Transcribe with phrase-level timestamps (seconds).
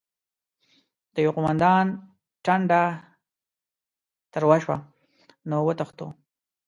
[1.13, 1.85] د يوه قوماندان
[2.45, 2.81] ټنډه
[4.33, 4.77] تروه شوه:
[5.49, 6.07] نو وتښتو؟!